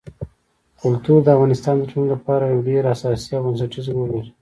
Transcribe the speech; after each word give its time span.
کلتور 0.81 1.19
د 1.23 1.27
افغانستان 1.35 1.75
د 1.77 1.83
ټولنې 1.89 2.09
لپاره 2.15 2.43
یو 2.53 2.59
ډېر 2.69 2.81
اساسي 2.95 3.31
او 3.35 3.41
بنسټيز 3.45 3.85
رول 3.95 4.09
لري. 4.15 4.31